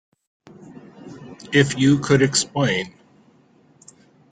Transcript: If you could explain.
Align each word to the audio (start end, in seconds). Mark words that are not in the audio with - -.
If 1.53 1.77
you 1.77 1.99
could 1.99 2.23
explain. 2.23 2.95